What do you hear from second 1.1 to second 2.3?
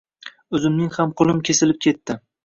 qo`lim kesilib ketdi